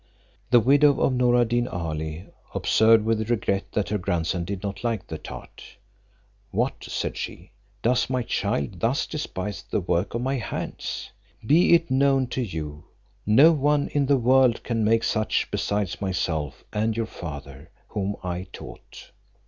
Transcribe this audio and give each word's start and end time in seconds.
The 0.49 0.59
widow 0.59 0.99
of 1.01 1.13
Noor 1.13 1.39
ad 1.41 1.49
Deen 1.49 1.67
Ali 1.67 2.25
observed 2.55 3.05
with 3.05 3.29
regret 3.29 3.65
that 3.73 3.89
her 3.89 3.99
grandson 3.99 4.43
did 4.45 4.63
not 4.63 4.83
like 4.83 5.05
the 5.05 5.19
tart. 5.19 5.61
"What!" 6.49 6.83
said 6.85 7.15
she, 7.17 7.51
"does 7.83 8.09
my 8.09 8.23
child 8.23 8.79
thus 8.79 9.05
despise 9.05 9.61
the 9.61 9.79
work 9.79 10.15
of 10.15 10.23
my 10.23 10.37
hands? 10.37 11.11
Be 11.45 11.73
it 11.75 11.91
known 11.91 12.25
to 12.29 12.41
you, 12.41 12.85
no 13.27 13.51
one 13.51 13.89
in 13.89 14.07
the 14.07 14.17
world 14.17 14.63
can 14.63 14.83
make 14.83 15.03
such 15.03 15.47
besides 15.51 16.01
myself 16.01 16.63
and 16.73 16.97
your 16.97 17.05
father, 17.05 17.69
whom 17.89 18.15
I 18.23 18.47
taught." 18.51 19.11